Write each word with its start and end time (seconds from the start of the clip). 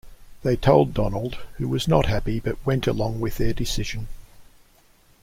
They 0.41 0.55
told 0.55 0.95
Donald, 0.95 1.35
who 1.57 1.67
was 1.67 1.87
not 1.87 2.07
happy, 2.07 2.39
but 2.39 2.65
went 2.65 2.87
along 2.87 3.19
with 3.19 3.37
their 3.37 3.53
decision. 3.53 4.07